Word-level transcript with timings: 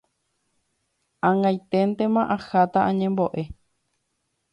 Ag̃aiténtema 1.29 2.21
aháta 2.37 2.79
añembo'e. 2.89 3.43